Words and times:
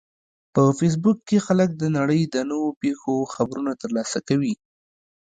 په 0.53 0.61
فېسبوک 0.77 1.17
کې 1.27 1.37
خلک 1.45 1.69
د 1.77 1.83
نړۍ 1.97 2.21
د 2.33 2.35
نوو 2.51 2.69
پیښو 2.81 3.13
خبرونه 3.33 3.71
ترلاسه 3.81 4.19
کوي 4.27 4.53